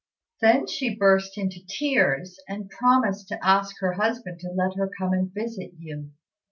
[0.41, 5.13] Then she burst into tears, and promised to ask her husband to let her come
[5.13, 6.09] and visit you."